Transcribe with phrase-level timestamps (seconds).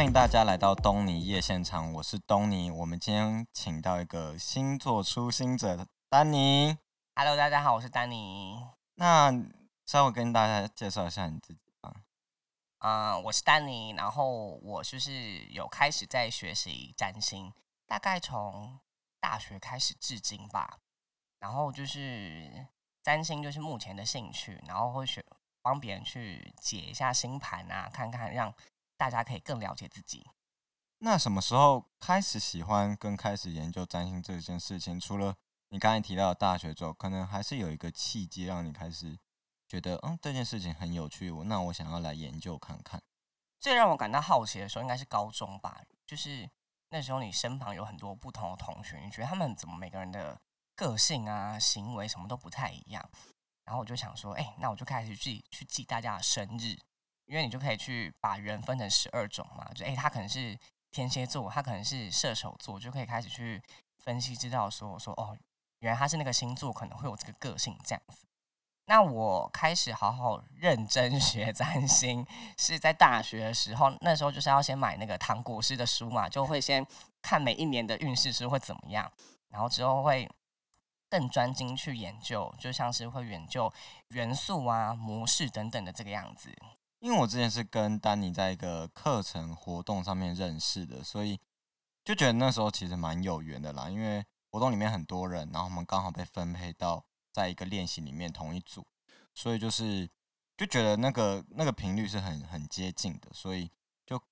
[0.00, 2.70] 欢迎大家来到东尼夜现场，我是东尼。
[2.70, 6.78] 我们今天请到一个星座初心者丹尼。
[7.14, 8.66] Hello，大家好，我是丹尼。
[8.94, 9.30] 那
[9.84, 11.92] 稍微跟大家介绍一下你自己吧。
[12.78, 17.52] 啊、我是丹尼，然后我就是有开始在学习占星，
[17.86, 18.80] 大概从
[19.20, 20.78] 大学开始至今吧。
[21.40, 22.66] 然后就是
[23.02, 25.22] 占星就是目前的兴趣，然后会学
[25.60, 28.50] 帮别人去解一下星盘啊，看看让
[29.00, 30.28] 大家可以更了解自己。
[30.98, 35.00] 那什么时候开始喜欢跟开始研究占星这件事情？
[35.00, 35.34] 除了
[35.70, 39.18] 你刚才提到的大学之后，可能还是有一个契机让你开始
[39.66, 43.02] 觉得，嗯，这件事情很有趣，我那我想要来研究看看。
[43.58, 45.80] 最让我感到好奇的时候，应该是高中吧。
[46.06, 46.46] 就是
[46.90, 50.38] 那时候你身旁有很多不同的同学，你觉得他们怎么每个人的
[50.76, 53.10] 个性啊、行为什么都不太一样。
[53.64, 56.76] 然后我就想说，哎、那我就开始记去记大家的生日，
[57.30, 59.70] 因为你就可以去把人分成十二种嘛。
[59.72, 60.58] 就哎、他可能是
[60.90, 63.62] 天蝎座，他可能是射手座，就可以开始去
[63.98, 65.38] 分析，知道说说哦，
[65.78, 68.26] 原来他是那个星座，可能会有这个个性这样子。
[68.86, 72.26] 那我开始好好认真 学占星，
[72.58, 76.84] 是在大学的时候，那时候就是要先买那个唐国师的书嘛，就会先
[77.22, 79.08] 看每一年的运势是会怎么样，
[79.48, 80.28] 然后之后会
[81.08, 83.72] 更专精去研究，就像是会研究
[84.08, 86.52] 元素啊、模式等等的这个样子。
[87.00, 91.40] 因为我之前是跟丹尼在一个课程活动上面认识的，所以
[92.04, 93.88] 就觉得那时候其实蛮有缘的啦。
[93.88, 98.86] 因为活动里面很多人，然后我们刚好被分配到在一个练习里面同一组，
[99.34, 100.08] 所以就是
[100.56, 103.70] 就觉得那个那个频率是很很接近的，所以
[104.04, 104.22] 就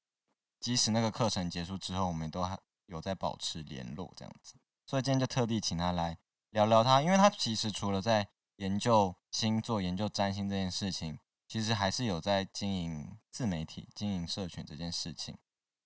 [0.61, 4.57] 即使那个课程结束之后，我们都还有在保持联络这样子。
[4.85, 6.19] 所以今天就特地请他来
[6.51, 11.19] 聊聊他，因为他其实除了在研究星座、研究占星这件事情，
[11.49, 15.37] 其实还是有在经营自媒体、经营社群这件事情。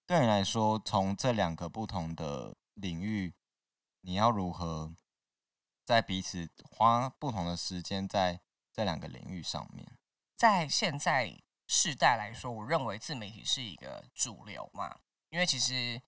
[0.05, 3.33] 对你来说，从这两个不同的领域，
[4.00, 4.93] 你要如何
[5.84, 8.41] 在彼此花不同的时间在
[8.73, 9.97] 这两个领域上面？
[10.37, 14.99] 在现在世代来说，我认为自媒体是一个主流嘛，
[15.31, 16.03] 因为其实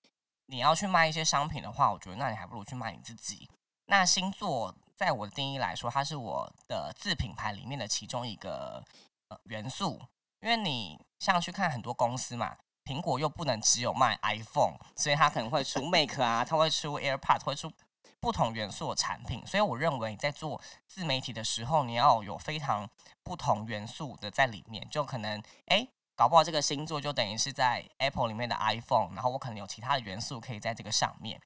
[0.47, 3.49] 你要去卖一些商品的话，我觉得那你还不如去卖你自己。
[3.85, 8.83] 那星座在我的定义来说，它是我的自品牌里面的其中一个
[9.29, 10.01] 呃元素，
[10.41, 12.55] 因为你像去看很多公司嘛。
[12.87, 17.71] 苹果又不能只有卖 iPhone，所以它可能会出 Make 啊，它会出 AirPods，会出
[18.19, 19.43] 不同元素的产品。
[19.43, 22.87] 所以我认为在做自媒体的时候，你要有非常
[23.23, 31.41] 不同元素的在里面，就可能哎，搞不好这个星座就等于是在 Apple 里面的 iPhone，然后我可能有其他的元素可以在这个上面。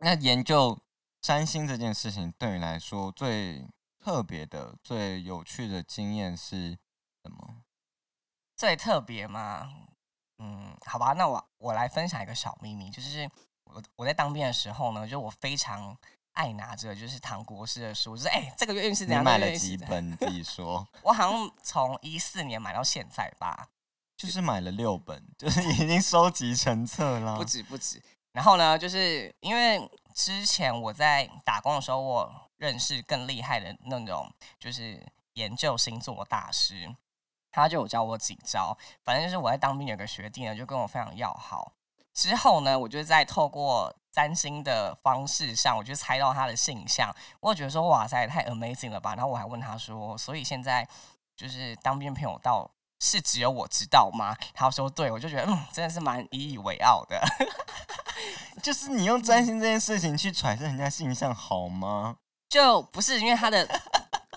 [0.00, 0.78] 那研究
[1.22, 3.66] 占星这件事情对你来说最
[3.98, 6.76] 特别的、最有趣的经验是
[7.26, 7.56] 什么？
[8.56, 9.70] 最特别吗？
[10.38, 13.28] 嗯，好吧，那我我来分享一个小秘密，就是
[13.64, 15.96] 我我在当兵的时候呢，就我非常
[16.32, 19.22] 爱拿着就是唐国师的书，就是哎、这个月运势怎样？
[19.22, 19.56] 你买了？
[19.56, 20.10] 几本？
[20.10, 23.68] 你自己说， 我好像从一四年买到现在吧，
[24.16, 27.44] 就是买了六本，就是已经收集成册了不。
[27.44, 28.02] 止不止。
[28.32, 36.94] 然后呢，就是因为之前我在打工的时候，我认识更厉害的那种，就是研究星座的大师，
[37.62, 38.76] 他就有教我几招。
[39.04, 41.72] 反正就是我在当兵有个学弟呢，就跟我非常要好。
[42.14, 47.14] 之后呢，我就在透过占星的方式上，我就猜到他的性向。
[47.40, 49.14] 我觉得说，哇塞，太 amazing 了吧！
[49.14, 50.88] 然后我还问他说，所以现在
[51.36, 54.34] 就是当兵朋友到是只有我知道吗？
[54.54, 57.22] 他说对，我就觉得嗯，真的是蛮引以为傲的。
[58.62, 62.16] 就是你用占星这件事情去揣测人家性向，好吗？
[62.48, 63.68] 就不是因为他的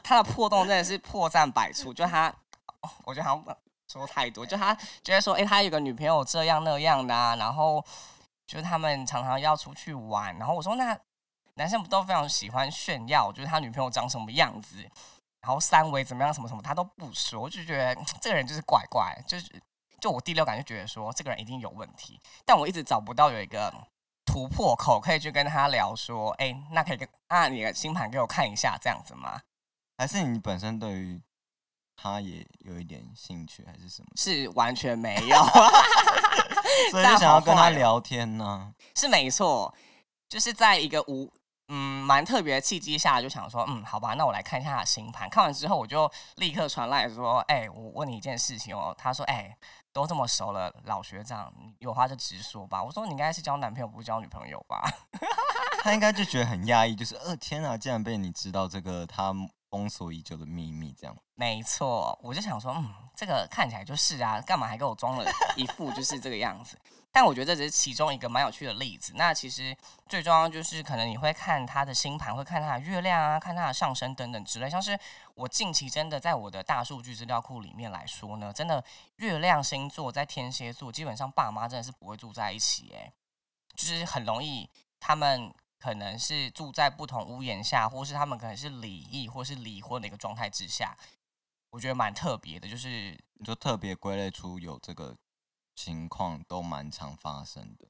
[0.04, 2.34] 他的破洞真的是破绽百出，就他，
[3.06, 3.58] 我觉得好像
[3.92, 4.74] 说太多，就他
[5.04, 7.84] 觉得说，哎、他有个女朋友这样那样的啊，然后
[8.46, 10.98] 就是他们常常要出去玩，然后我说那
[11.56, 14.78] 男生不都非常喜欢炫耀，就是他女朋友长什么样子，
[15.42, 19.62] 然后三围怎么样什么什么，他都不说，我就觉得这个人就是怪怪，就是
[20.00, 23.74] 就我第六感就觉得说这个人一定有问题，但我一直找不到有一个
[24.26, 29.42] 突破口可以去跟他聊说，哎、那可以跟啊你的星盘给我看一下这样子吗？
[29.98, 31.22] 还是你本身对于
[32.02, 34.08] 他也有一点兴趣，还是什么？
[34.16, 35.38] 是完全没有
[36.92, 39.74] 所以就想要跟他聊天呢、是没错，
[40.30, 41.32] 就是在一个无
[41.68, 45.30] 嗯蛮特别的契机下，就想说，嗯，好吧，那我来看一下他的星盘。
[45.30, 48.96] 看完之后，我就立刻传来说，哎、我问你一件事情哦。
[48.98, 49.56] 他说，哎、
[49.94, 52.82] 都这么熟了，老学长，你有话就直说吧。
[52.82, 54.82] 我说，你应该是交男朋友，不是交女朋友吧？
[55.84, 59.32] 他应该就觉得很压抑，就是呃天啊，竟然被你知道这个他
[59.70, 61.16] 封锁已久的秘密，这样。
[61.36, 66.78] 没错，我就想说，嗯，这个看起来就是啊，干嘛还给我装了一副就是这个样子？
[67.12, 69.14] 但我觉得这只是其中一个蛮有趣的例子。
[69.16, 69.76] 那其实
[70.08, 74.70] 最重要就是可能你会看他的星盘，会看他的月亮啊，看他的上升等等之类。
[74.70, 74.98] 像是
[75.34, 78.84] 我近期真的在我的大数据资料库里面来说呢，真的
[79.16, 83.12] 月亮星座在天蝎座，基本上爸妈真的是不会住在一起，诶，
[83.76, 84.70] 就是很容易
[85.00, 90.98] 他们可能是住在不同屋檐下，或是他们可能是离异或是离婚的一个状态之下。
[91.72, 95.16] 我觉得蛮特别的，就是你就特别归类出有这个。
[95.76, 97.88] 情况都蛮常发生的，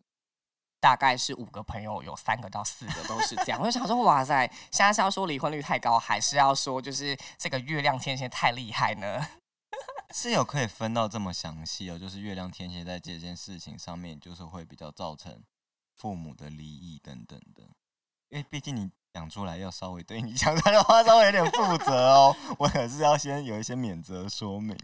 [0.79, 3.59] 大概是五个朋友有三个到四个都是这样。
[3.59, 9.27] 我就想说，哇塞，现在是要说离婚率太高，还是要说就是这个月亮天蝎太厉害呢？
[10.13, 15.43] 是有可以分到这么详细哦，就是月亮天蝎在这件事情上面，就是会比较造成
[15.95, 17.63] 父母的离异等等的。
[18.29, 24.77] 因为毕竟你讲出来要稍微对你讲出来的话稍微有点负责哦，我可是要先有一些免责说明。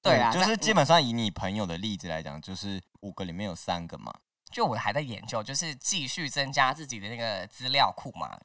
[0.00, 4.12] 对啊，就是基本上以你朋友的例子来讲，就是五个里面有三个嘛。
[4.50, 8.38] 就我还在研究，就是继续增加自己的那个资料库嘛。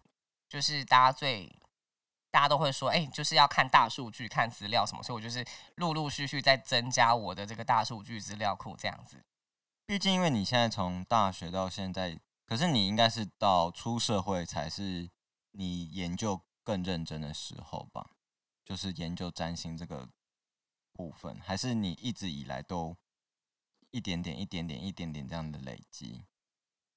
[0.50, 1.52] 就是大家最
[2.30, 5.46] 大家都会说，哎，就是要看大数据、看资料什么，所以我就是
[5.76, 9.24] 陆陆续续在增加我的这个大数据资料库这样子。
[9.86, 15.10] 毕竟因为你现在从大学到现在，可是你应该是到出社会才是
[15.52, 18.12] 你研究更认真的时候吧？
[18.64, 20.10] 就是研究占星这个。
[20.96, 22.96] 部分还是你一直以来都
[23.90, 26.24] 一点点、一点点、一点点这样的累积，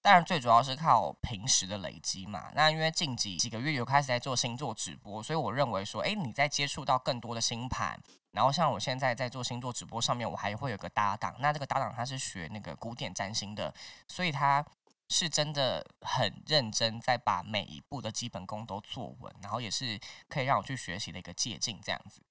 [0.03, 2.53] 当然最主要是靠平时的累积嘛。
[2.55, 7.99] 那因为近几几个月有开始在做星座直播，所以我认为说，哎，你在接触到更多的星盘，
[8.33, 11.35] 然后像我现在在做星座直播上面，我还会有个搭档。
[11.39, 13.75] 那这个搭档他是学那个古典占星的，
[14.07, 14.63] 所以他
[15.09, 22.23] 是真的很认真，在把每一步的基本功都做稳，然后也是可以让我去学习的一个借鉴，这样子。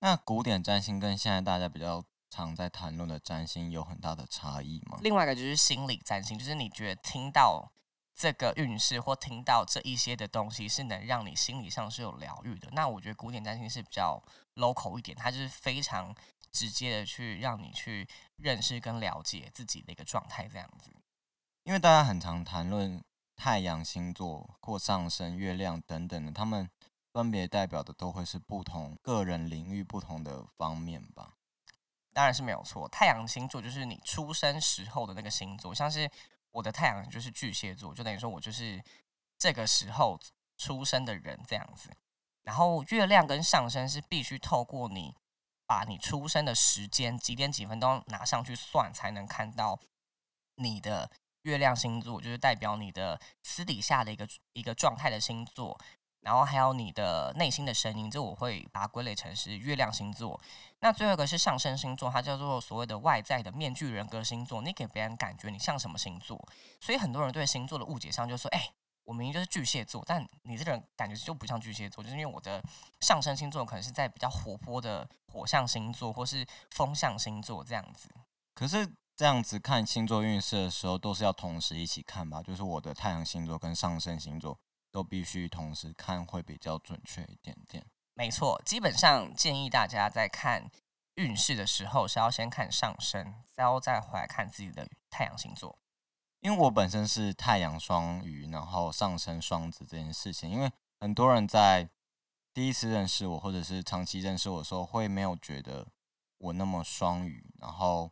[0.00, 4.98] 那古典占星跟现在大家比较常在谈论的占星有很大的差异吗？
[5.02, 7.72] 另外一个就是心理占星，就是你觉得听到
[8.14, 12.68] 这个运势或听到这一些的东西是能让你心理上是有疗愈的。
[12.72, 14.22] 那我觉得古典占星是比较
[14.56, 16.14] local 一点，它就是非常
[16.50, 18.06] 直接的去让你去
[18.36, 20.90] 认识跟了解自己的一个状态这样子。
[21.64, 23.02] 因为大家很常谈论
[23.36, 26.70] 太阳星座或上升、月亮等等的，他们。
[27.12, 31.34] 分别代表的都会是不同个人领域不同的方面吧，
[32.10, 32.88] 当然是没有错。
[32.88, 36.10] 太阳星座就是你出生时候的那个星座，像是
[36.52, 38.82] 我的太阳就是巨蟹座，就等于说我就是
[39.36, 40.18] 这个时候
[40.56, 41.90] 出生的人这样子。
[42.44, 45.14] 然后月亮跟上升是必须透过你
[45.66, 49.78] 把你出生的时间几点几分都拿上去算，才能看到
[50.54, 51.10] 你的
[51.42, 55.78] 月亮星座，就是代表你的私底下的一个一个状态的星座。
[56.20, 60.40] 然后还有你的内心的声音，这我会把它归类成是月亮星座。
[60.78, 64.62] 那最后一个是上升星座，它叫做所谓的外在的面具人格星座。
[64.62, 66.40] 你给别人感觉你像什么星座？
[66.80, 68.70] 所以很多人对星座的误解上就说：“哎，
[69.02, 72.62] 我明明就是巨蟹座，但你这个人感觉就不像巨蟹座，就是因为我的
[73.00, 78.08] 上升星座可能是在比较活泼的火象星座或是风象星座这样子。”
[78.54, 78.88] 可是
[79.22, 82.42] 这样子看星座运势的时候，都是要同时一起看吧？
[82.42, 84.58] 就是我的太阳星座跟上升星座。
[84.90, 87.86] 都必须同时看会比较准确一点点。
[88.14, 90.68] 没错，基本上建议大家在看
[91.14, 95.78] 运势的时候是要先看上升，然后再回来看自己的太阳星座。
[96.40, 101.88] 因为我本身是太阳双鱼，然后上升双子这件事情，因为很多人在
[102.52, 105.86] 第一次认识我或者是长期认识我的时候，会没有觉得
[106.38, 108.10] 我那么双鱼，然后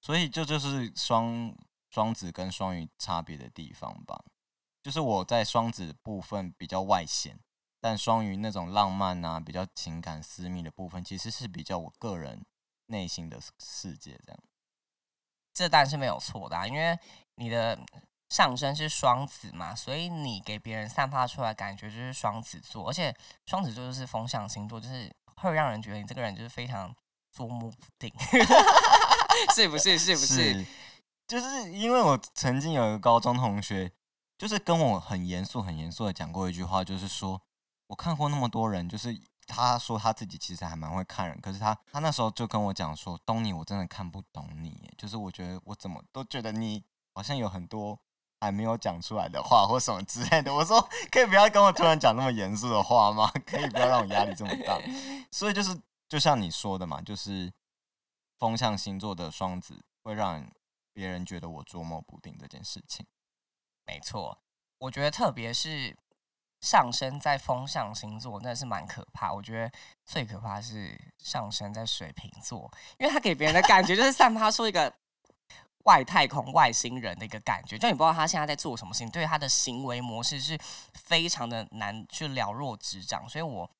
[0.00, 1.54] 所以这就是双
[1.90, 4.22] 双子跟双鱼差别的地方吧。
[4.82, 7.38] 就是我在双子部分比较外显，
[7.80, 12.44] 但双鱼那种浪漫啊、比较情感私密的部分，其实是比较我个人
[12.86, 14.40] 内心的世界这样。
[15.52, 16.96] 这当然是没有错的，啊，因为
[17.34, 17.78] 你的
[18.30, 23.14] 上升是双子嘛，所以你给别人散发出来感觉就是双子座，而且
[23.46, 26.94] 双子座就是风象星座，就是会让人觉得你这个人就是非常
[27.32, 28.10] 捉摸不定，
[29.54, 29.98] 是不是？
[29.98, 30.66] 是不是？
[31.26, 33.92] 就是因为我曾经有一个高中同学。
[34.38, 37.42] 就是跟我很严肃、很严肃的讲过一句话，就是说
[37.88, 47.98] 我看过那么多人，就是他说他自己其实还蛮会看人，可是他他那时候就跟我讲说，东尼我真的看不懂你，就是我觉得我怎么都觉得你好像有很多
[48.40, 50.54] 还没有讲出来的话或什么之类的。
[50.54, 50.80] 我说
[51.10, 53.28] 可以不要跟我突然讲那么严肃的话吗？
[53.44, 54.78] 可以不要让我压力这么大。
[55.32, 55.76] 所以就是
[56.08, 57.52] 就像你说的嘛，就是
[58.38, 60.48] 风象星座的双子会让
[60.92, 63.04] 别人觉得我捉摸不定这件事情。
[63.84, 64.38] 没错，
[64.78, 65.96] 我觉得特别是
[66.60, 69.32] 上升在风象星座，那是蛮可怕。
[69.32, 69.72] 我觉得
[70.04, 74.92] 最可怕是上升在水瓶座，因为他给别人的感觉就是散发出一个
[75.84, 80.58] 外太空外星人的一个感觉，就你不知道他现在在做什么事情，对他的行为模式是
[80.94, 83.70] 非常的难去了若指掌，所以我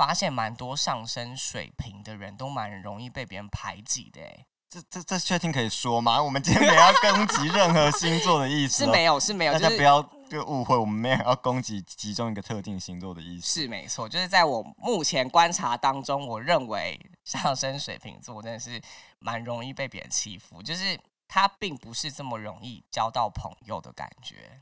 [0.00, 4.22] 发现蛮多上升水平的人都蛮容易被别人排挤的。
[4.22, 6.22] 哎，这这这确定可以说吗？
[6.22, 13.60] 我们今天没有攻击任何星座的意思，是没有是没有，大家不要就误会，我们没有要攻击其中一个特定星座的意思。
[13.60, 18.80] 是没错，就是在我目前观察当中，我认为上升水瓶座真的是
[19.18, 20.98] 蛮容易被别人欺负，就是。
[21.32, 24.60] 他并不是这么容易交到朋友的感觉。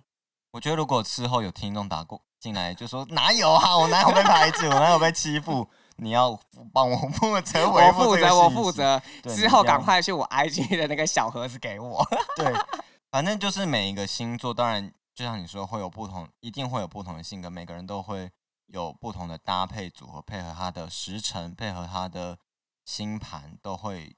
[0.59, 5.65] 我觉得如果之后有听众打过进来，就说哪有啊，我哪有被排挤，我哪有被欺负？
[5.99, 6.37] 你要
[6.73, 9.01] 帮我负责，我负责，我负责。
[9.23, 12.05] 之后赶快去我 IG 的那个小盒子给我。
[12.35, 12.53] 对，
[13.09, 18.29] 反正就是每一个星座，当然就像你说，会有不同，一定会有不同的性格，每个人都会
[18.67, 22.37] 有不同的搭配组合，配合他的时辰，配合他的
[22.85, 24.17] 星盘，都会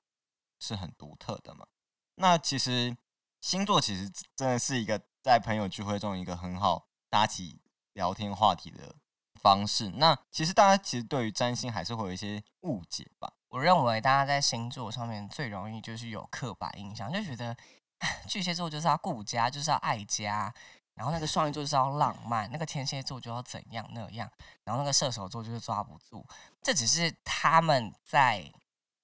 [0.58, 1.66] 是很独特的嘛。
[2.14, 2.96] 那其实
[3.42, 7.60] 星座其实真的是一个在朋友聚会中一个很好搭起
[7.92, 8.96] 聊天话题的
[9.40, 9.88] 方式。
[9.90, 13.32] 那其实大家其实对于占星还是会有一些误解吧？
[13.48, 17.56] 我认为大家在星座上面最容易就是有刻板印象，就觉得
[18.26, 20.52] 巨蟹座就是要顾家，就是要爱家，
[20.94, 24.28] 然后那个双鱼座就是要浪漫，那个天蝎座就要怎样那样，
[24.64, 26.26] 然后那个射手座就是抓不住。
[26.60, 28.52] 这只是他们在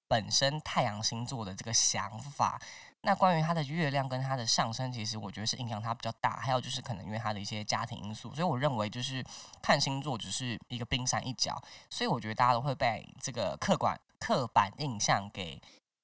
[0.09, 2.61] 本身太阳星座的这个想法。
[3.07, 6.41] 那关于他的月亮跟他的上升，其实我觉得是影响他比较大。
[6.41, 9.23] 还有就是可能因为他的一些家庭因素，所以我认为就是
[9.61, 11.57] 看星座只是一个冰山一角。
[11.89, 15.61] 所以我觉得大家都会被这个客观刻板印象给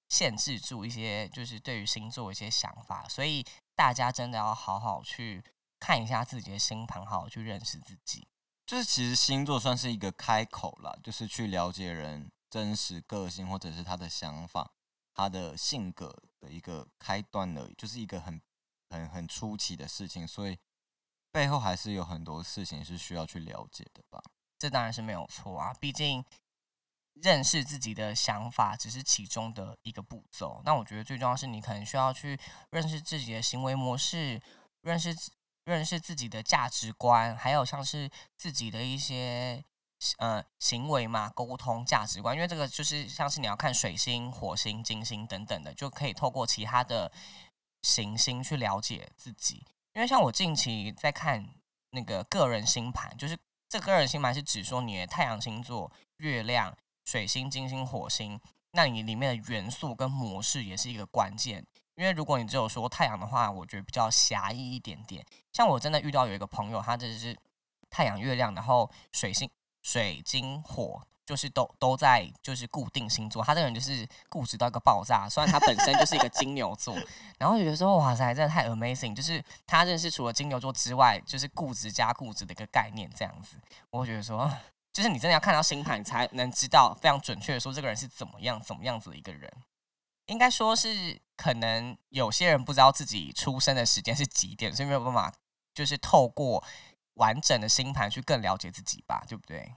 [0.07, 3.05] 限制住一些，就是对于星座一些想法。
[3.09, 3.45] 所以
[3.75, 5.43] 大家真的要好好去
[5.81, 8.25] 看一下自己的星盘，好好去认识自己。
[8.65, 14.71] 就是其实星座算是一个开口了，就是去了解人真实个性或者是他的想法。
[15.15, 16.11] 他的性格
[16.43, 18.41] 的一个开端而已，就是一个很
[18.89, 20.57] 很很初期的事情，所以
[21.31, 24.21] 背后还是有很多事情是需要去了解的吧。
[24.59, 26.23] 这当然是没有错啊，毕竟
[27.13, 30.61] 认识自己的想法只是其中的一个步骤。
[30.65, 32.37] 那我觉得最重要是你可能需要去
[32.71, 34.41] 认识自己的行为模式，
[34.81, 35.15] 认识
[35.63, 39.63] 认识自己的价值观，还有像是自己的一些。
[40.17, 47.11] 呃，行为嘛，沟通价值观，因为这个就是像是你要看水星、火星、金星等等的，就可以透过其他的
[47.81, 49.65] 行星去了解自己。
[49.93, 51.47] 因为像我近期在看
[51.91, 53.37] 那个个人星盘，就是
[53.69, 58.39] 这个人星盘是指说你的太阳星座、月亮、水星、金星、火星，
[58.71, 61.65] 那你里面的元素跟模式也是一个关键。
[61.95, 65.23] 因为如果你只有说太阳的话，我觉得比较狭义一点点。
[65.51, 67.37] 像我真的遇到有一个朋友，他就是
[67.89, 69.49] 太阳、月亮，然后水星。
[69.83, 75.29] 水金火就是都都在就是固定星座，他这个人就是固执到一个爆炸。
[75.29, 76.97] 虽然他本身就是一个金牛座，
[77.37, 83.55] 然后觉得说哇塞，真的太 amazing，就是他认识除了金牛座之外，就是固执加固执的一个概念这样子。
[83.89, 84.51] 我会觉得说，
[84.91, 89.49] 就是你真的要看到星盘，你才能知道非常准确的说这个人是怎么样怎么样子的一个人。
[90.25, 95.33] 应该说是可能有些人不知道自己出生的时间是几点，所以没有办法
[95.73, 96.61] 就是透过。
[97.15, 99.75] 完整的星盘去更了解自己吧，对不对？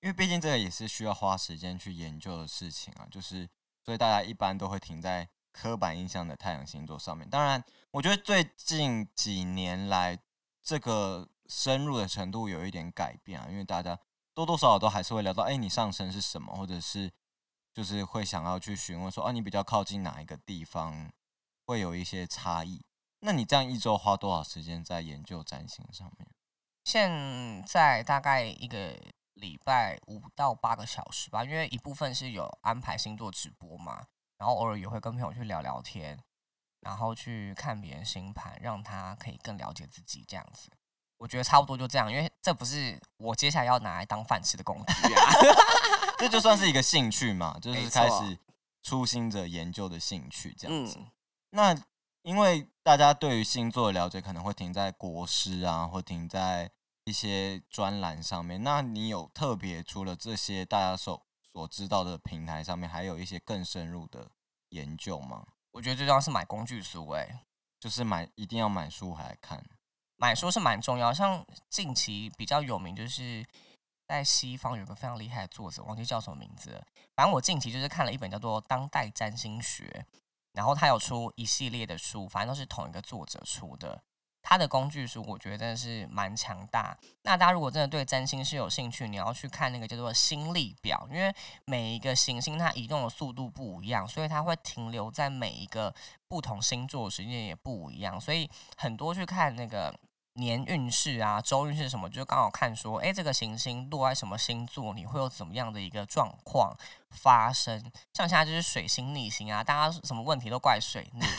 [0.00, 3.06] 因为毕竟这个也是需要花时间去研究的事情啊。
[3.10, 3.48] 就是
[3.84, 7.28] 所以大家一般都会停在刻板印象的太阳星座上面。
[7.28, 10.18] 当然，我觉得最近几年来
[10.62, 13.46] 这个深入的程度有一点改变啊。
[13.50, 13.98] 因为大家
[14.34, 17.12] 多多少少都还是会聊到，哎，你上升是什么，或者是
[17.72, 21.12] 就是会想要去询问说，啊，你比较靠近哪一个地方，
[21.66, 22.84] 会有一些差异。
[23.20, 26.28] 那你这样一周花多少时间在研究占星上面？
[26.84, 28.96] 现在大概一个
[29.34, 34.04] 礼拜五到八个小时吧，因为一部分是有安排星座直播嘛，
[34.38, 36.18] 然后偶尔也会跟朋友去聊聊天，
[36.80, 40.70] 然后去看别人星盘，让他可以更了解自己这样子。
[41.18, 45.32] 我觉得差不多就这样，因为这不是我接下来要拿来当饭吃的工具啊，
[46.18, 48.36] 这就算是一个兴趣嘛，就是开始
[48.82, 50.98] 初心者研究的兴趣这样子。
[51.50, 51.72] 那
[52.22, 56.70] 因为大家对于星座的了解可能会停在国师啊，或停在
[57.04, 58.62] 一些专栏上面。
[58.62, 64.30] 那你有特别除了这些大家所所知道的平台上面，还有一些更深入的
[64.68, 65.44] 研究吗？
[65.72, 67.44] 我觉得最重要是买工具书，哎，
[67.80, 69.64] 就是买一定要买书来看。
[70.16, 73.44] 买书是蛮重要，像近期比较有名，就是
[74.06, 76.86] 在西方有个非常厉害的作者，忘记叫什么名字了。
[77.16, 80.06] 反正我近期就是看了一本叫做《当代占星学》。
[80.52, 84.02] 然后他有出一系列的书，反正都是同一个作者出的。
[84.44, 86.98] 他的工具书我觉得真的是蛮强大。
[87.22, 91.32] 那大家如果真的对占星是有兴趣，你要去看那个叫做星力表，因为
[91.64, 95.94] 每一个行星它移动的速度不一样，所以它会停留在每一个
[96.26, 98.20] 不同星座的时间也不一样。
[98.20, 99.94] 所以很多去看那个
[100.34, 106.76] 年运势啊、周运势什么，就刚好看说，哎，这个行星落在什么星座，你会有怎么样的一个状况
[107.10, 107.78] 发生。
[108.12, 111.22] 像现在就是水星逆行啊，大家什么问题都怪水逆。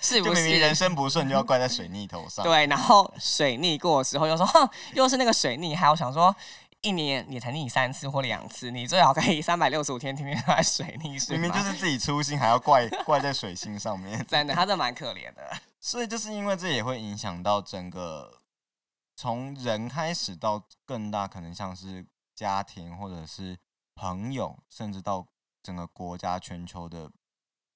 [0.00, 2.44] 是不是人生不顺就要怪在水逆头上？
[2.44, 6.34] 对，然后水逆过的时候又说，哼，又是那个水逆，还有想说，
[6.84, 15.42] 一年也才逆三次或两次，你最好可以三百六十五天天天在水逆，明明就是自己粗心，还要怪怪在水星上面， 真的，他这蛮可怜的。
[15.80, 18.38] 所以就是因为这也会影响到整个
[19.16, 23.58] 从人开始到更大，可能像是家庭或者是
[23.94, 25.26] 朋友，甚至到
[25.62, 27.10] 整个国家全球的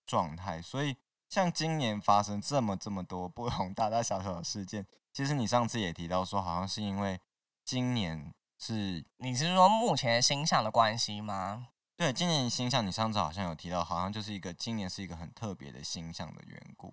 [0.06, 0.96] 状态，所以。
[1.30, 7.20] 像今年发生这么这么多不同 大大小小的事件，其实你上次也提到说，好像是因为
[7.66, 11.68] 今年是你是说目前星象的关系吗？
[11.96, 16.92] 对，今年星象你上次好像有提到，好像就是一个今年是一个很特别的星象的缘故。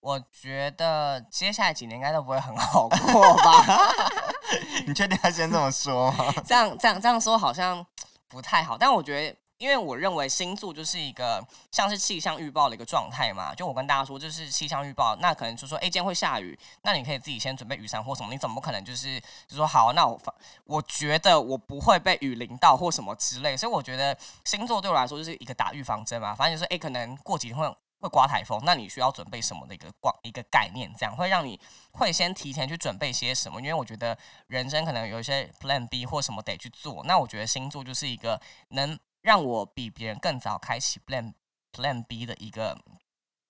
[0.00, 3.92] 我觉得接下来几年应该都不会很好过吧？
[4.86, 6.32] 你确定要先这么说吗？
[6.46, 7.84] 这样这样这样说好像
[8.28, 9.36] 不太好，但我觉得。
[9.58, 20.20] 因为我认为星座就是一个像是气象预报的一个状态嘛，就我跟大家说，就是气象预报，那可能就说，哎，今天会下雨，那你可以自己先准备雨伞或什么，你怎么可能就是就说好，那我
[20.64, 27.68] 我觉得我不会被雨淋到或什么之类，所以我觉得星座对我来说就是一个打预防针嘛，反正就是，哎，可能过几天会
[28.00, 31.58] 会刮台风，那你需要准备什么的一个光一个概念，这样会让你
[31.90, 38.96] 会先提前去准备些什么，因为我觉得人生可能有一些 Plan B 或什么得去做，那我觉得星座就是一个能。
[39.22, 41.34] 让我比别人更早开启 Plan
[41.72, 42.78] Plan B 的一个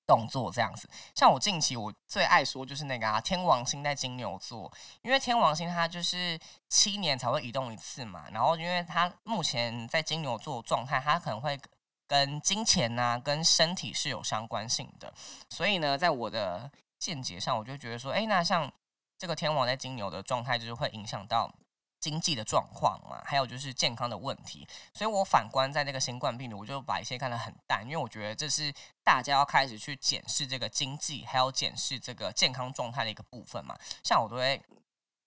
[0.06, 0.88] 动作，这样子。
[1.14, 6.38] 像我近期我最爱说就是那个啊，天王星在金牛座，因为天王星它就是
[6.68, 8.26] 七年才会移动一次嘛。
[8.32, 11.58] 然后，因为它目前在金牛座状态，它可能会
[12.06, 15.12] 跟金钱呐、跟身体是有相关性的。
[15.50, 18.72] 所以呢，在我的见解上，我就觉得说，哎，那像
[19.18, 21.52] 这个天王在金牛的状态，就是会影响到。
[22.00, 33.76] 经济的状况嘛，还有就是健康的问题，所以我反观在这个新冠病毒，我就把一些看得很淡，因为我觉得这是大家要开始去检视这个经济，还有检视这个健康状态的一个部分嘛。
[34.02, 34.62] 像我都会，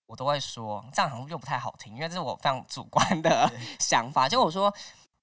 [0.06, 4.30] 我都会说，这样好像又不太好听，因为这是我非常主观的 想法。
[4.30, 4.74] 就我说，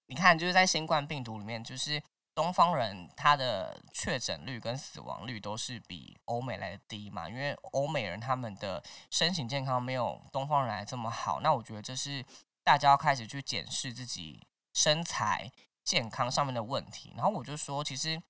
[0.07, 2.03] 你看，就是在新冠病毒里面，就是。
[2.39, 11.41] 东方人他的确诊率跟死亡率都是比欧美来的低嘛，因为欧美人他们的身体健康没有东方人来这么好。
[11.41, 12.25] 那我觉得这是
[12.63, 15.51] 大家要开始去检视自己身材
[15.83, 17.13] 健康上面的问题。
[17.17, 18.23] 然后我就说，其实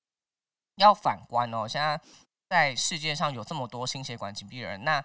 [0.76, 2.00] 要反观哦，现在
[2.48, 5.04] 在世界上有这么多心血管疾病人，那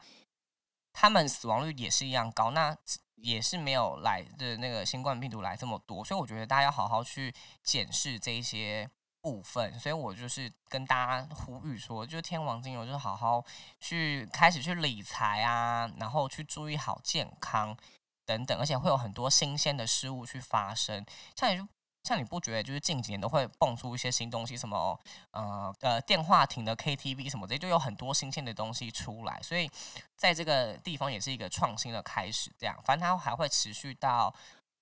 [0.93, 2.73] 他们死亡率也是一样高，那
[3.15, 8.89] 也是没有来的那个新冠病毒来这么多，所以我觉得大家要好好去检视这一些
[9.21, 9.79] 部分。
[9.79, 13.43] 所以我就是跟大家呼吁说，就天王精油，就是好好
[13.79, 17.77] 去开始去理财啊，然后去注意好健康
[18.25, 21.67] 等等，而且会有很多新鲜的事物去发生，像也就。
[22.03, 24.99] 像你不觉得就是近几年都会蹦出一些新东西，什么
[25.31, 29.69] 呃呃电话亭的 KTV 什么的，就有很多新鲜的东西出来，所以
[30.17, 32.51] 在这个地方也是一个创新的开始。
[32.59, 34.33] 这样，反正它还会持续到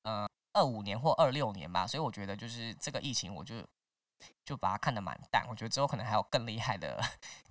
[0.02, 1.86] 呃二五年或二六年吧。
[1.86, 3.64] 所以我觉得就是这个疫情，我就
[4.44, 5.46] 就把它看得蛮淡。
[5.48, 7.00] 我觉得之后可能还有更厉害的、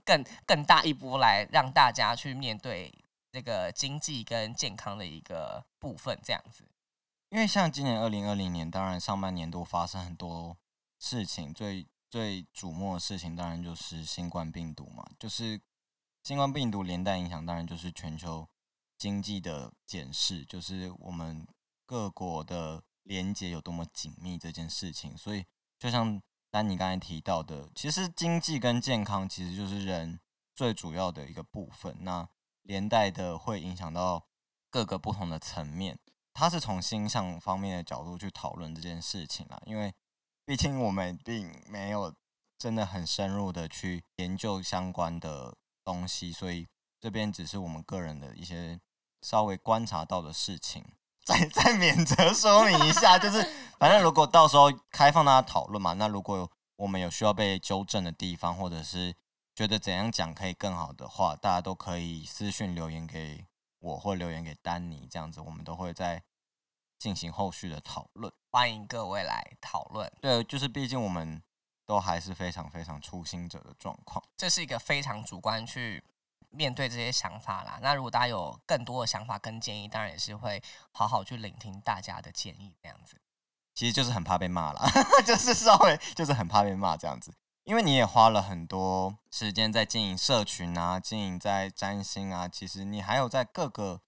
[0.04, 2.92] 更更大一波来让大家去面对
[3.30, 6.64] 这个经济跟健康的一个部分，这样子。
[7.30, 10.56] 因为像今年二零二零年，当然上半年都发生很多
[10.98, 15.08] 事情，最最瞩目的事情当然就是新冠病毒嘛。
[15.16, 15.60] 就是
[16.24, 18.48] 新冠病毒连带影响，当然就是全球
[18.98, 21.46] 经济的检视，就是我们
[21.86, 25.16] 各国的连接有多么紧密这件事情。
[25.16, 25.46] 所以，
[25.78, 30.18] 就像丹尼刚才提到的，其实经济跟健康其实就是人
[30.52, 31.96] 最主要的一个部分。
[32.00, 32.28] 那
[32.62, 34.26] 连带的会影响到
[34.68, 35.96] 各个不同的层面。
[36.40, 39.92] 他是从星象方面的角度去讨论这件事情啦，因为
[40.46, 42.14] 毕竟我们并没有
[42.56, 46.66] 真的很深入的去研究相关的东西，所以
[46.98, 48.80] 这边只是我们个人的一些
[49.20, 50.82] 稍微观察到的事情，
[51.26, 53.46] 再 再免责说明一下，就是
[53.78, 59.14] 反正如果到时候开放大家讨论嘛，那如果我们有需要被纠正的地方，或者是
[59.54, 63.44] 觉得怎样讲可以更好的话，大家都可以私信留言给。
[63.82, 66.22] 我或留言给丹尼，这样子我们都会在
[67.00, 70.12] 进行后续的讨论，欢迎各位来讨论。
[70.20, 71.42] 对，就是毕竟我们
[71.86, 76.04] 都还是非常非常初心者的状况，这是一个非常主观去
[76.50, 77.78] 面对这些想法啦。
[77.80, 83.18] 那如果大家有更多的想法跟建议，当然也是会好好去聆听大家的建议，这样子。
[83.74, 84.86] 其实就是很怕被骂啦，
[85.24, 87.32] 就是稍微就是很怕被骂这样子，
[87.64, 94.02] 因为你也花了很多时间在经营社群啊，经营在占星啊，其实你还有在各个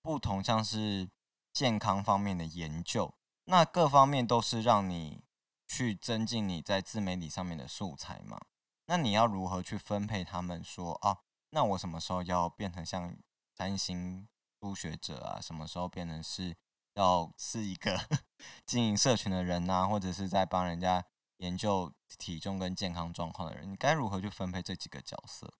[0.00, 1.08] 不同像是
[1.56, 3.14] 健康方面的研究，
[3.44, 5.24] 那各方面都是让你
[5.66, 8.38] 去增进你在自媒体上面的素材嘛。
[8.84, 10.62] 那你要如何去分配他们？
[10.62, 13.16] 说啊，那我什么时候要变成像
[13.54, 14.28] 占星
[14.60, 15.40] 初学者啊？
[15.40, 16.54] 什么时候变成是？
[16.92, 17.98] 要是一个
[18.66, 21.02] 经营社群的人呐，或者是在帮人家
[21.38, 25.54] 研究体重跟健康状况的人，你该如何去分配这几个角色？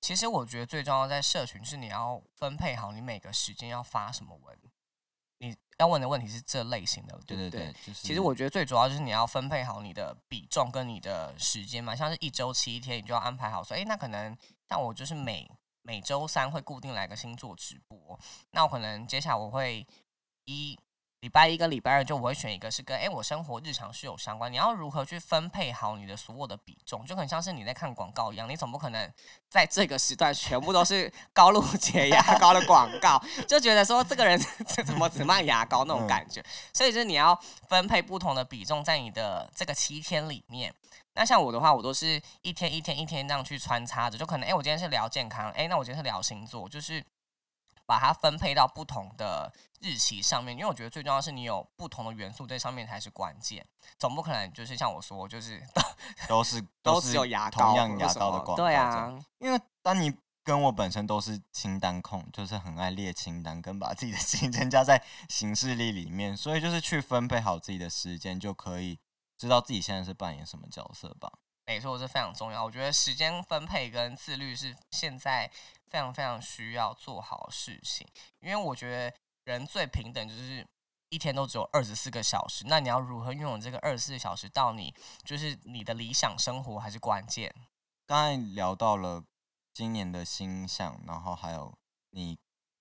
[0.00, 4.58] 其实我觉得最重要在社群是你要分配好你每个时间要发什么文。
[5.40, 7.72] 你要问的问题是这类型的，对对对。
[7.84, 14.36] 就是其实我觉得最主要就是你要分配好你的比重跟你的时间嘛，像是一周七天，你就要安排好说，哎，那可能
[14.68, 15.50] 但我就是每
[15.82, 18.16] 每周三会固定来个星座直播，
[18.52, 19.86] 那我可能接下来我会。
[20.46, 20.76] 一
[21.20, 29.12] 礼拜一跟礼拜二就我会选一个是跟哎我生活日常是有相关，你要如何去分配好你的所有的比重，就很像是你在看广告一样，你总不可能
[29.46, 34.40] 在这个时段全部都是高露洁牙 膏的广告，就觉得说这个人
[34.86, 40.74] 怎么只卖牙膏那种感觉，所以就是你要分配不同的比重在你的这个七天里面。
[41.12, 47.04] 那像我的话，我都是一天一天一天这样去穿插着，就可能哎我今天是聊健康，哎那我今天是聊星座，就是。
[47.90, 53.66] 把它分配到不同的日期上面，因为我觉得最重要是你有不同的元素在上面才是关键，
[53.98, 55.60] 总不可能就是像我说，就是
[56.28, 69.00] 都是 都是有牙膏同样牙膏的广告，对啊，因为当你跟我本身都是清单控，就是很爱列清单，跟把自己的行程 加在行事历里面，所以就是去分配好自己的时间，就可以
[69.36, 71.32] 知道自己现在是扮演什么角色吧。
[71.70, 72.64] 没错，这非常重要。
[72.64, 75.48] 我觉得时间分配跟自律是现在
[75.86, 78.04] 非常非常需要做好事情。
[78.40, 80.66] 因为我觉得人最平等就是
[81.10, 87.54] 一天都只有二十四个小时，那你要如何拥有这个二十四小时到你就是你的理想生活还是关键。
[88.04, 89.22] 刚才聊到了
[89.72, 91.72] 今年的星象，然后还有
[92.10, 92.36] 你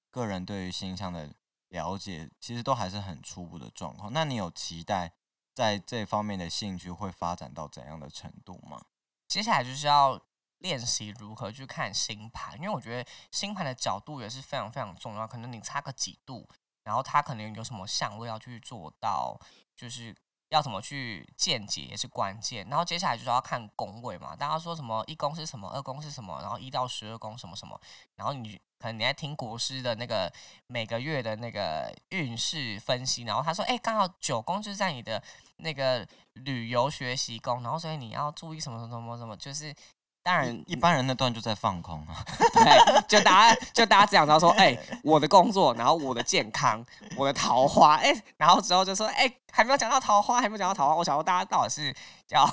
[0.10, 1.30] 个人对于星象的
[1.68, 4.12] 了解，其实都还是很初步的状况。
[4.12, 5.14] 那你有期待？
[5.60, 8.82] 在这方面的兴趣会发展到怎样的程度吗？
[9.28, 10.18] 接下来就是要
[10.60, 15.28] 练习如何去看星盘，因为我觉得星盘的角度也是非常非常重要。
[15.28, 16.48] 可能你差个几度，
[16.86, 19.38] 然后它可能有什么相位要去做到，
[19.76, 20.16] 就是。
[20.50, 24.36] 要怎么去见解也是关键，然后接下来就是要看宫位嘛。
[24.36, 27.80] 大家说什么一宫是什么，二宫是什么，然后一到十二宫什么什么，
[28.16, 30.34] 然后你可能你在听国师的那个
[30.66, 35.24] 每个月的那个运势分析，然后他说，哎，刚好九宫就是在你的
[35.60, 39.74] 那个旅游学习工，然后所以你要注意什么什么什么什么，就是。
[40.22, 42.24] 当然，一般人那段就在放空啊。
[42.54, 50.96] 对，就大家就大家只想知道说，哎，我的工作，然后我的健康，我的桃花，哎，然后之后就说，哎，还没有讲到桃花，还没有讲到桃花。
[50.96, 51.96] 我想说，大家到底是
[52.28, 52.46] 要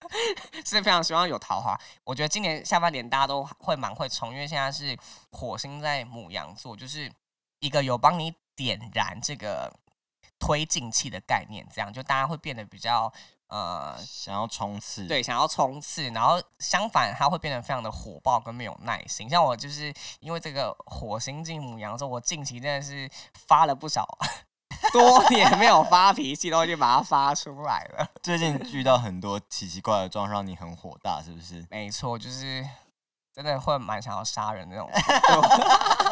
[0.64, 1.78] 是非常希望有桃花。
[2.02, 4.96] 我觉得今年下半年大家都会蛮会冲，因为现在是
[5.30, 7.12] 火星在母羊座，就是
[7.60, 9.70] 一个有帮你点燃这个
[10.42, 13.12] 推进器的概念，这样就大家会变得比较。
[13.54, 19.28] 呃，想要冲刺，对，想要冲刺，然后相反，他会变得非常的火爆跟没有耐心。
[19.28, 23.06] 像我就是因为这个火星进母羊，说我近期真的是
[23.46, 24.08] 发了不少，
[24.90, 28.08] 多 年没有发脾气，都已经把它发出来了。
[28.22, 31.62] 最近遇到很多奇奇怪的状况，让你很火大，是不是？
[31.68, 32.66] 没错，就是
[33.34, 34.90] 真的会蛮想要杀人那种。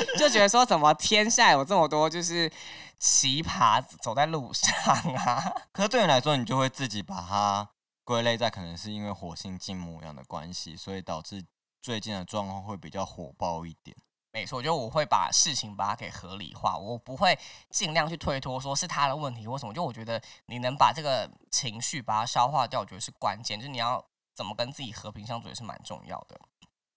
[0.18, 2.50] 就觉得说，怎么天下有这么多就是
[2.98, 4.72] 奇葩走在路上
[5.14, 5.52] 啊？
[5.72, 7.68] 可是对你来说，你就会自己把它
[8.04, 11.44] 归类在可能是因为火星进母羊的关系，所以导致
[11.82, 13.96] 最近的状况会比较火爆一点。
[14.30, 17.36] 没错，就我会把事情把它给合理化，我不会
[17.70, 19.72] 尽量去推脱说是他的问题或什么。
[19.72, 23.58] 就我觉得你能把这个情绪把它消化掉，我觉得是关键。
[23.58, 26.38] 就是你要怎么跟自己和平相处也是蛮重要的。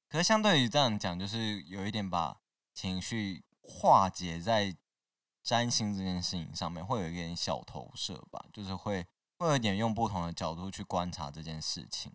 [0.09, 2.37] 可是相对于这样讲，就是有一点把。
[2.81, 4.75] 情绪化解在
[5.43, 9.05] 占星这件事情上面，会有一点小投射吧，就是会
[9.37, 12.11] 会有点用不同的角度去观察这件事情。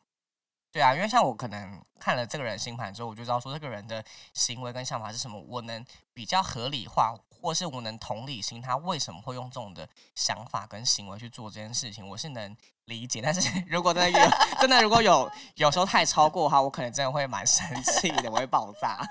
[0.73, 13.21] 对啊，因为像我可能看了这个人星盘之后，我就知道说这个人的行为跟想法是什么，我能比较合理化，或是我能同理心，他为什么会用这种的想法跟行为去做这件事情，我是能理解。
[13.23, 19.07] 但是 如果真的有真的如果有有时候太超过的话，我可能真的会蛮生气的，我会爆炸。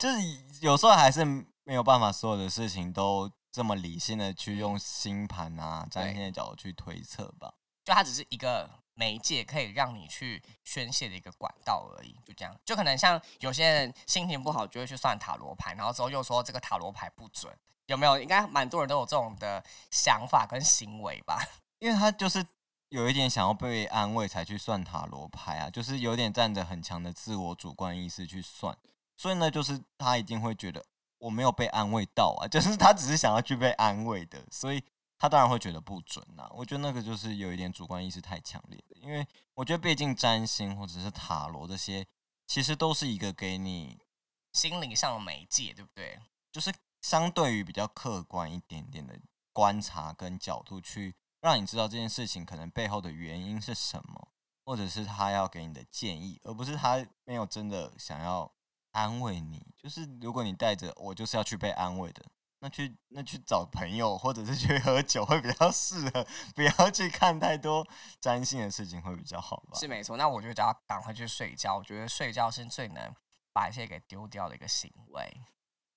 [0.00, 0.18] 就是
[0.62, 1.22] 有时候还是
[1.64, 7.52] 没有办法，所有的事情都这么理性的去用星盘啊、占星的角度去推测吧。
[7.84, 12.16] 就它只是一个媒介，可以让你去宣泄的一个管道而已。
[12.24, 18.18] 就这样，就可能像有些人心情不好就会去算塔罗牌，然后之后又说这个塔罗牌不准，有没有？
[18.18, 21.46] 应该蛮多人都有这种的想法跟行为吧？
[21.78, 22.42] 因为他就是
[22.88, 28.74] 有一点想要被安慰才去算塔罗牌啊，就是有点站着很强的自我主观意识去算，
[29.20, 30.82] 所以呢，就是他一定会觉得
[31.18, 34.82] 我没有被安慰到啊， 就是他只是想要去被安慰的，所以。
[35.22, 42.06] 他当然会觉得不准呐，我觉得那个就是有一点主观意识太强烈了，因为我觉得毕竟占星或者是塔罗这些，
[42.46, 43.98] 其实都是一个给你
[44.54, 46.18] 心灵上的媒介，对不对？
[46.50, 49.14] 就是相对于比较客观一点点的
[49.52, 54.28] 观察跟角度，去让你知道这件事情可能背后的原因是什么，
[54.64, 58.50] 或者是他要给你的建议，而不是他没有真的想要
[58.92, 59.66] 安慰你。
[59.76, 62.24] 就是如果你带着我就是要去被安慰的。
[62.62, 67.86] 那去那去找朋友，或者是去喝酒会比较适合，不要去看太多
[68.20, 69.78] 占星的事情会比较好吧？
[69.78, 70.14] 是没错。
[70.18, 71.78] 那我就只要赶快去睡觉。
[71.78, 73.14] 我觉得睡觉是最能
[73.54, 75.40] 把一些给丢掉的一个行为。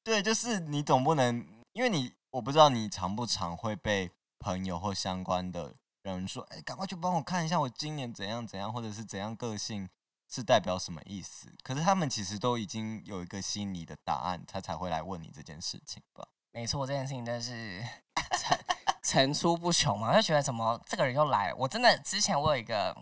[0.06, 9.90] 对，就是你总不能，因为你我不知道你常不常会被朋友或相关的人说：“哎，赶快去帮我看一下我今年怎样怎样，或者是怎样个性
[10.34, 16.28] 是代表什么意思？”可是他们其实都已经有一个心理的答案，他才会来问你这件事情吧。
[16.52, 17.84] 没错，这件事情真是
[18.38, 18.58] 层
[19.04, 21.54] 层出不穷嘛，就觉得怎么这个人又来。
[21.54, 22.96] 我真的之前我有一个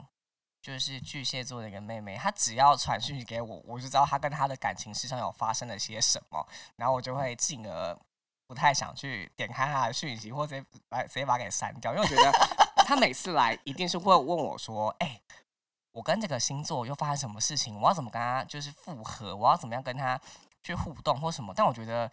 [0.62, 7.98] 就是巨蟹座的一个妹妹，她只要传讯息给我，我就知道她跟她的感情事上有发生了些什么，然后我就会进而
[8.48, 12.32] 不太想去点开她的讯息，或者把直接把给删掉，因为我觉得
[12.86, 15.22] 她每次来一定是会问我说：“哎，
[15.92, 17.80] 我跟这个星座又发生什么事情？
[17.80, 19.36] 我要怎么跟他就是复合？
[19.36, 20.20] 我要怎么样跟他
[20.64, 22.12] 去互动或什么？”但我觉得。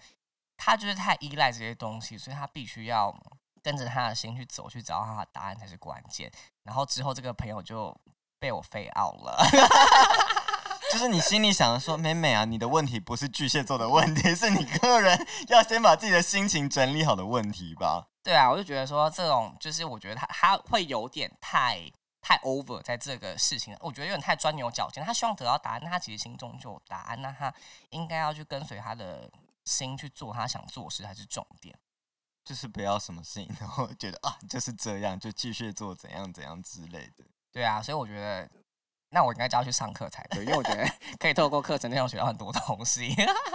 [0.60, 3.16] 他就是太依赖这些东西，所以他必须要
[3.62, 6.28] 跟着他的心去走，去找到他的答案才是关键。
[6.64, 7.96] 然后之后这个朋友就
[8.40, 9.38] 被我飞 out 了。
[10.90, 18.08] 就是你心里想的说，美美啊，你的问题不是巨蟹座的问题，是你个人要先把自己的心情整理好的问题吧？
[18.24, 21.80] 对啊，我就觉得说这种，就是我觉得他他会有点太
[22.28, 25.04] 太 over 在这个事情，我觉得有点太钻牛角尖。
[25.04, 27.54] 他希望得到答案，那他其实心中就有答案，那他
[27.90, 29.30] 应该要去跟随他的。
[29.64, 31.78] 心去做他想做事才是重点，
[32.42, 37.24] 就是不要什么事情， 然后觉得啊就是这样，就继续做怎样怎样之类的。
[37.52, 38.48] 对啊，所以我觉得，
[39.10, 43.14] 那我应该就要去上课才对，因为我觉得 可以透过课程内容学到很多东西。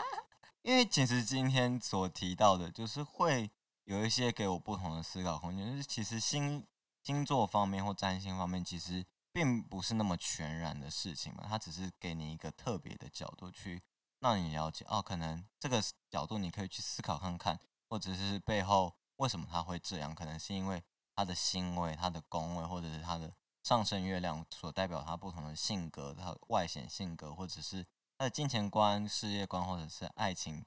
[0.62, 3.50] 因为其实今天所提到的，就是会
[3.86, 5.72] 有一些给我不同的思考空间。
[5.72, 6.64] 就是其实星
[7.04, 13.84] 星座方面或占星方面，其实并不是那么全然的事情嘛，它只是给你一个特别的角度去。
[14.20, 20.16] 让你了解哦，可能这个角度你可以去思考看看，或者是背后为什么他会这样？
[20.16, 20.82] 可能是因为
[21.14, 27.86] 他的星位、他的宫位，或者是他的上升月亮所代表他不同的性格，他外显性格，或者是
[28.18, 30.66] 他的金钱观、事业观，或者是爱情，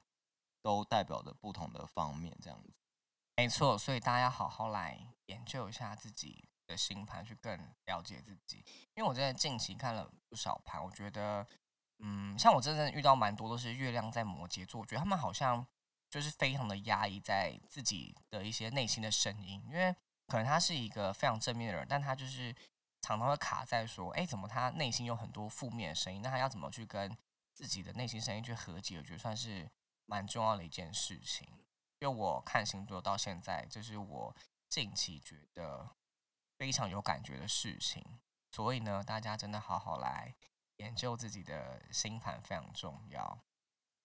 [0.61, 2.37] 都代表着不同的方面。
[2.39, 2.71] 这样子，
[3.37, 3.77] 没错。
[3.77, 8.65] 所以大家要好好来研究一下自己的星盘，去更了解自己。
[8.95, 11.47] 因为我在近期看了不少盘，我觉得。
[11.99, 15.65] 嗯，像我真正遇到蛮多都是月亮在摩羯座，我觉得他们好像
[16.11, 19.91] 就是非常的压抑在自己的一些内心的声音，因为
[20.27, 22.53] 可能他是一个非常正面的人，但他就是
[23.01, 26.21] 常常会卡在说，哎，怎么他内心有很多负面的声音？
[26.21, 27.17] 那他要怎么去跟
[27.55, 28.99] 自己的内心声音去和解？
[28.99, 29.67] 我觉得算是
[30.05, 31.47] 蛮重要的一件事情。
[31.99, 34.35] 因为我看星座到现在，这是我
[34.69, 35.95] 近期觉得
[36.57, 38.19] 非常有感觉的事情，
[38.51, 40.35] 所以呢，大家真的好好来。
[40.77, 43.43] 研究自己的星盘非常重要，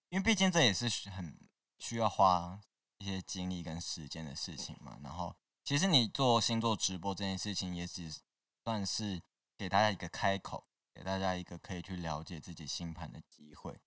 [0.08, 1.38] 因为毕竟这也是很
[1.78, 2.58] 需要花
[2.96, 4.98] 一些精力跟时间的事情嘛。
[5.02, 8.10] 然后，其实你做星座直播这件事情，也只
[8.64, 9.20] 算是
[9.58, 13.78] 给大家一个开口，给大家一个可以去了解自己星盘的机会。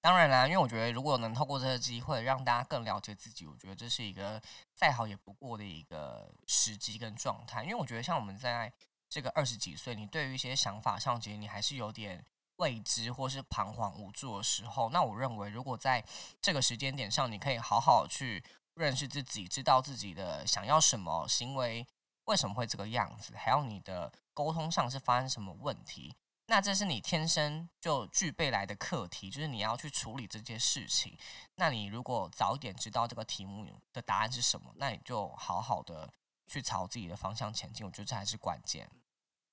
[0.00, 4.40] 当然啦，因为我觉得如果能透过这个机会让大家更了解自己，我觉得这是一个
[4.74, 7.62] 再好也不过的一个时机跟状态。
[7.62, 8.72] 因为我觉得像我们在。
[9.10, 12.22] 这个二十几岁，你对于一些想法上，其实你还是有点
[12.56, 14.90] 未知或是彷徨无助的时候。
[14.90, 16.04] 那我认为，如果在
[16.42, 21.86] 这个时间点上，你可以好好去认识自己，知道自己的想要什么行为，
[22.24, 26.14] 为什么会这个样子，还有你的沟通上是发生什么问题。
[26.48, 31.16] 那这是你天生就具备来的课题，就是你要去处理这件事情。
[31.54, 36.12] 那你如果早点知道这个题目的答案是什么，那你就好好的。
[36.50, 38.88] 去朝自己的方向前进，我觉得这还是关键。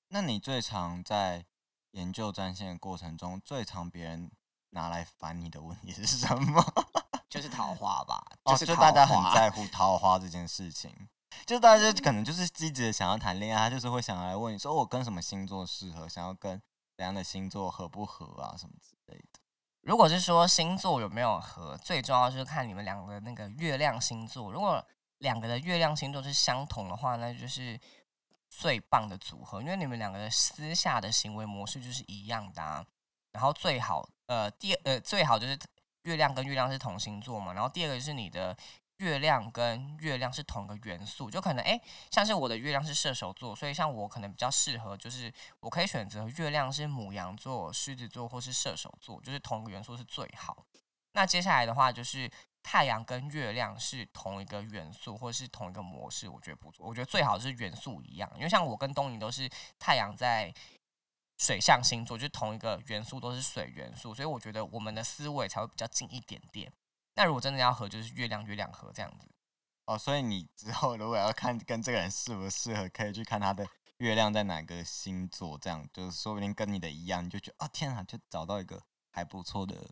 [0.08, 1.44] 那你最常在
[1.92, 4.32] 研究战线的过程中，最常别人
[4.70, 6.64] 拿来烦你的问题是什么？
[7.28, 11.10] 就是桃花吧，哦，就大家很在乎桃花这件事情。
[11.46, 16.62] 就大家就可能就是积极的想要谈恋爱，他就是会想要来问你说我跟什么星座适合，想要跟
[16.96, 19.40] 怎样的星座合不合啊什么之类的。
[19.82, 24.52] 如果是说星座有没有合，最重要就是看你们两个的那个月亮星座。
[24.52, 24.84] 如果
[25.20, 27.80] 两个的月亮星座是相同的话，那就是
[28.50, 32.86] 最棒的组合，因为你们两个的私下的行为模式就是一样的啊。
[33.32, 35.60] 然后最好呃第呃最好就是
[36.04, 38.58] 月亮跟月亮是同星座嘛，然后第二个是你的。
[38.98, 41.82] 月亮跟月亮是同个元素，就可能诶，
[42.12, 50.66] 像是我的月亮是射手座，所以像我可能比较适合，就是我可以选择月亮是母羊座、狮子座或是射手座，就是同一个元素是最好。
[51.12, 52.30] 那接下来的话就是
[52.64, 56.86] 太阳跟月亮是同一个元素或是同一个模式，我觉得不错。
[56.86, 60.54] 我觉得最好是元素一样，因为像我跟东尼都是太阳在
[61.38, 66.72] 水象星座，就同一个元素都是水元素，所以我觉得我们的思维才会比较近一点点。
[67.16, 69.28] 那如果真的要合，就是月亮月亮合这样子
[69.86, 69.98] 哦。
[69.98, 73.66] 所以你之后如果要看跟这个人适不适合，可以去看他的
[73.98, 79.90] 月亮在哪个星座，这样就是说不定跟你的一样，你就觉得哦天啊，就找到一个还不错的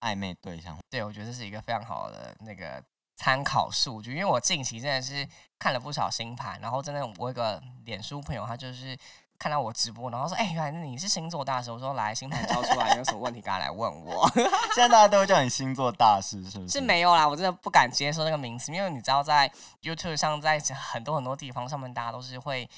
[0.00, 0.78] 暧昧对象。
[0.90, 2.82] 对，我觉得这是一个非常好的那个
[3.16, 8.98] 参考数据，因为我近期真的是看了不少星盘，然后真的我有个脸书朋友，他就是。
[9.38, 14.28] 看到我直播，然后说：“哎，原来你是星座大师。”我说：“来，星盘交出来，有什么问题赶快来问我。”
[14.74, 16.72] 现在大家都会叫你星座大师，是不是？
[16.72, 19.50] 是没有啦，我真的不敢接受那个名词，因为你知道，在
[19.82, 20.58] YouTube 上，在
[20.92, 22.68] 很多很多地方上面，大家都是会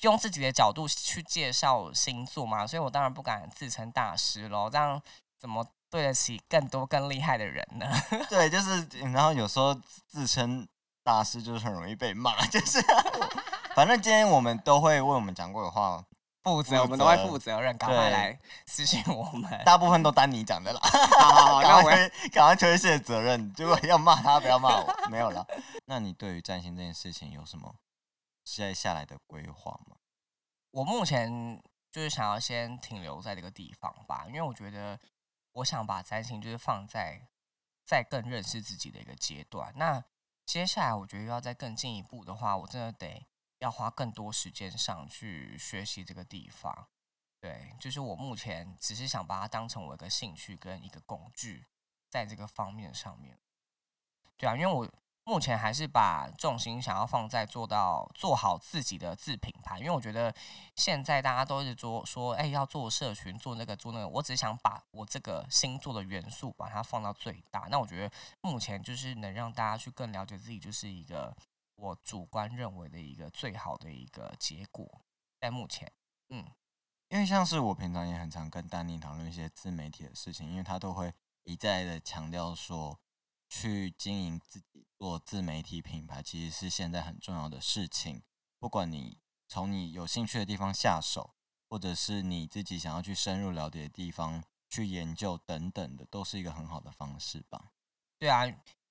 [0.00, 4.70] 用自己的角度去介绍星座嘛，所以我当然不敢自称大师喽。
[4.70, 5.00] 这样
[5.38, 7.86] 怎么对得起更多更厉害的人呢？
[8.30, 9.74] 对，就是，然后有时候
[10.06, 10.66] 自称
[11.04, 12.82] 大师就是很容易被骂，就是。
[13.76, 16.02] 反正今天我们都会为我们讲过的话
[16.44, 19.62] 负责，我们都会负责任，赶快来私信我们。
[19.66, 20.80] 大部分都单你讲的啦，
[21.20, 23.52] 好好好，赶快赶快推卸责任。
[23.54, 25.46] 如果要骂他，不要骂我，没有了。
[25.84, 27.74] 那你对于占星这件事情有什么
[28.44, 29.96] 接下来的规划吗？
[30.70, 31.62] 我目前
[31.92, 34.98] 就是想要先停留在这个地方吧，因为我觉得
[35.52, 37.20] 我想把占星就是放在
[37.84, 39.70] 在更认识自己的一个阶段。
[39.76, 40.02] 那
[40.46, 43.26] 接下来我觉得要再更进一步的话，我真的得。
[43.58, 46.88] 要花更多时间上去学习这个地方，
[47.40, 51.64] 对，就是我目前只是想把它当成我一个兴趣跟一个工具，
[52.10, 53.38] 在这个方面上面，
[54.36, 54.86] 对啊，因为我
[55.24, 60.32] 目前还是把重心想要放在做到做好自己的自品牌，因为我觉得
[60.74, 67.66] 现在大家都是做说，哎，要做社群，做那个做那个，我只是想把我这个星座的元素把它放到最大。
[67.70, 71.34] 那我觉得目前就是能让大家去更了解自己，就是一个。
[71.76, 75.02] 我主观认为的一个最好的一个结果，
[75.40, 75.92] 在目前，
[76.30, 76.44] 嗯，
[77.08, 81.12] 因为像是我平常也很常跟丹尼讨论一些自媒体的事情，因为他都会
[81.44, 82.98] 一再的强调说，
[83.48, 88.22] 去经营自己做自媒体品牌，其实是现在很重要的事情。
[88.58, 91.34] 不管你从你有兴趣的地方下手，
[91.68, 97.72] 或者是你自己想要去深入了解的地方去研究等等的，都是一个很好的方式吧。
[98.18, 98.44] 对啊。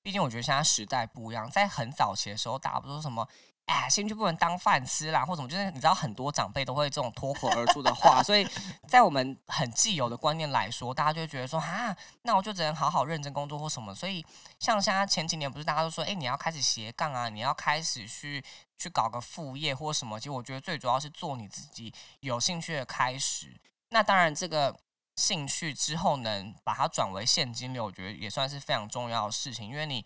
[0.06, 3.28] 毕竟我觉得现在时代不一样，在很早期的时候，大家不说什么，
[3.65, 8.48] 哎，兴趣不能当饭吃啦，或什么，就是你知道，很多长辈都会这种脱口而出的话，所以
[8.88, 13.96] 在我们很既有的观念来说，大家就会觉得说，啊，那我就只能好好认真工作或什么。
[13.96, 14.24] 所以
[14.60, 18.46] 像现在前几年，不是大家都说，哎，你要开始斜杠啊，你要开始去
[18.78, 20.20] 去搞个副业或什么。
[20.20, 23.60] 其实我觉得最主要是做你自己有兴趣的开始。
[23.89, 24.80] 那当然这个。
[25.15, 29.69] 兴趣之后能把它转为现金流，我觉得也算是非常重要的事情。
[29.69, 30.06] 因为你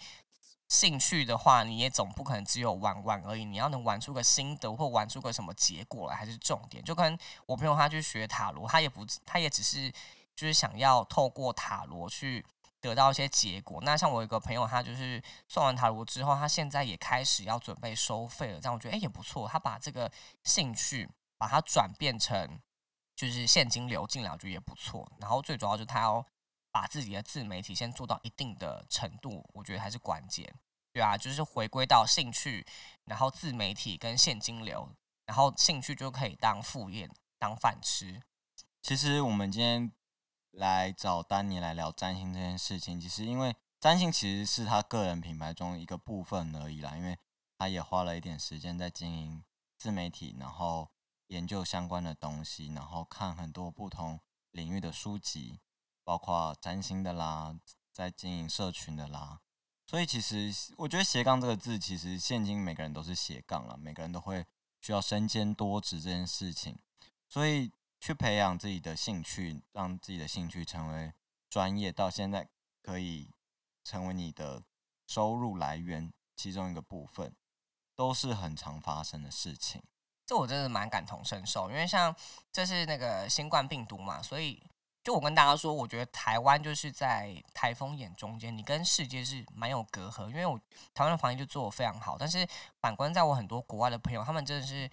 [0.67, 6.83] 兴趣的话，你也总不可能只有玩玩而已，你要能玩出个心得或玩出个什么结果来，还是重点。
[6.83, 7.17] 就跟
[7.47, 9.91] 我朋友他去学塔罗，他也不，他也只是
[10.35, 12.45] 就是想要透过塔罗去
[12.79, 13.81] 得到一些结果。
[13.81, 18.59] 那像我一个朋友，他就是算完塔罗之后，他现在也开始要准备收费了。
[18.61, 20.11] 这样我觉得哎也不错，他把这个
[20.43, 22.59] 兴趣把它转变成。
[23.19, 25.11] 就是现金流进来，我觉得也不错。
[25.19, 26.25] 然后最主要就是他要
[26.71, 30.49] 把自己的自媒体先做到一定的程度，我觉得还是关键。
[30.93, 32.65] 对啊，就是回归到兴趣，
[33.03, 34.89] 然后自媒体跟现金流，
[35.25, 38.23] 然后兴趣就可以当副业当饭吃。
[38.81, 39.91] 其实我们今天
[40.51, 47.19] 来找丹尼来聊占星这件事情，其实因为占星其实是他个人品牌中一个部分而已啦，因为
[47.57, 49.43] 他也花了一点时间在经营
[49.77, 50.89] 自媒体，然后。
[51.29, 54.19] 研究相关的东西，然后看很多不同
[54.51, 55.59] 领域的书籍，
[56.03, 57.59] 包括占星的啦，
[57.91, 59.41] 在经营社群的啦。
[59.87, 64.45] 所以其实我觉得斜杠这个字，其实现今每个人都是斜杠了，每个人都会
[64.79, 66.77] 需要身兼多职这件事情。
[67.27, 71.11] 所以去培养自己的兴趣，让自己的兴趣成为
[71.49, 72.47] 专业，到现在
[72.83, 73.31] 可以
[73.83, 74.63] 成为你的
[75.07, 77.35] 收入来源其中一个部分。
[77.95, 79.83] 都是很常发生的事情。
[80.29, 82.15] 这我真的蛮感同身受，因为像
[82.51, 84.61] 这是那个新冠病毒嘛，所以
[85.03, 90.27] 就我跟大家说，我觉得台湾就是在台风眼中间，你跟世界是蛮有隔阂。
[90.27, 90.55] 因为我
[90.93, 92.47] 台湾的防疫就做的非常好，但是
[92.79, 94.87] 反观在我很多国外的朋友，他们真的是。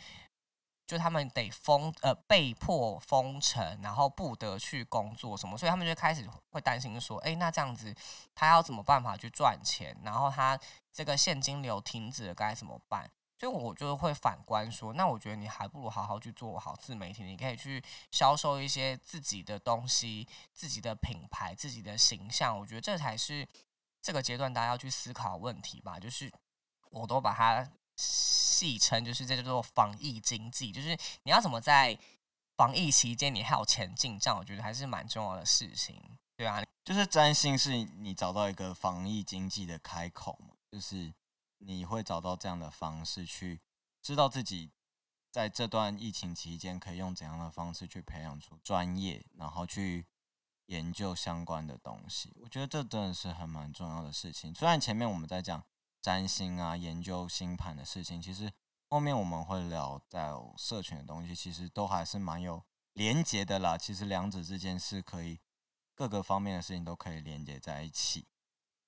[0.87, 7.93] 就他们得封呃被迫封城，然后不得去工作什么，所以他们就开始会担心说，哎，那这样子
[8.37, 9.97] 他要怎么办法去赚钱？
[10.05, 10.57] 然后他
[10.93, 13.11] 这个现金流停止了该怎么办？
[13.39, 22.59] 所以我就会反观说，那我觉得你还不如好好去做好自媒体，你可以去销售一些自己的东西、自己的品牌、自己的形象。
[22.59, 23.47] 我觉得这才是
[24.01, 26.01] 这个阶段大家要去思考问题吧。
[26.01, 26.33] 就是
[26.91, 27.71] 我都把它。
[27.99, 31.99] 戏称就是这叫做防疫经济，就是你要怎么在
[32.55, 35.99] 防疫期间你还有钱进账，我觉得还是蛮重要的事情，
[36.37, 40.39] 对啊，就是占星是你找到一个防疫经济的开口，
[40.71, 41.11] 就是
[41.59, 43.61] 你会找到这样的方式去
[44.01, 44.73] 知道自己
[45.31, 50.07] 在这段疫情期间可以用怎样的方式去培养出专业，然后去
[50.67, 52.37] 研究相关的东西。
[52.43, 54.55] 我觉得这真的是很蛮重要的事情。
[54.55, 55.65] 虽然前面我们在讲。
[56.03, 58.53] 占星啊，研究星盘的事情，其实
[58.89, 63.77] 后面我们会聊到社群的东西，其实都还是蛮有连接的啦。
[63.77, 65.41] 其实两者之间是可以
[65.97, 68.29] 各个方面的事情都可以连接在一起。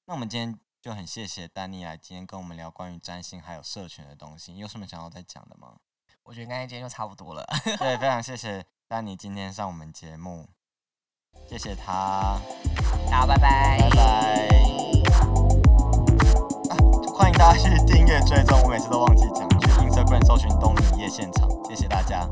[0.05, 5.75] 那我们今天就很谢谢丹尼来今天跟我们聊关于占星还有社群的东西，你有什么想要再讲的吗？
[6.23, 7.47] 我觉得刚才今天就差不多了。
[7.79, 10.49] 对，非常谢谢丹尼今天上我们节目，
[11.47, 12.41] 谢谢他，
[13.11, 14.49] 大家拜拜，拜拜。
[17.15, 22.27] 欢迎大家去订阅追踪，我每次都忘记讲，去 Instagram 搜寻东尼夜现场，谢谢大家。